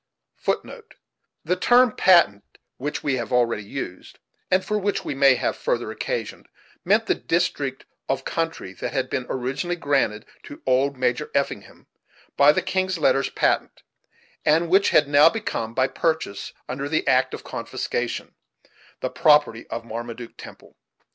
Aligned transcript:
The 1.45 1.55
term 1.55 1.91
"Patent" 1.91 2.43
which 2.77 3.03
we 3.03 3.17
have 3.17 3.31
already 3.31 3.61
used, 3.61 4.17
and 4.49 4.65
for 4.65 4.79
which 4.79 5.05
we 5.05 5.13
may 5.13 5.35
have 5.35 5.55
further 5.55 5.91
occasion, 5.91 6.47
meant 6.83 7.05
the 7.05 7.13
district 7.13 7.85
of 8.09 8.25
country 8.25 8.73
that 8.73 8.93
had 8.93 9.11
been 9.11 9.27
originally 9.29 9.75
granted 9.75 10.25
to 10.45 10.63
old 10.65 10.97
Major 10.97 11.29
Effingham 11.35 11.85
by 12.35 12.51
the 12.51 12.63
"king's 12.63 12.97
letters 12.97 13.29
patent," 13.29 13.83
and 14.43 14.69
which 14.71 14.89
had 14.89 15.07
now 15.07 15.29
become, 15.29 15.75
by 15.75 15.87
purchase 15.87 16.51
under 16.67 16.89
the 16.89 17.07
act 17.07 17.35
of 17.35 17.43
confiscation, 17.43 18.33
the 19.01 19.09
property 19.11 19.67
of 19.67 19.85
Marmaduke 19.85 20.35
Temple. 20.35 20.75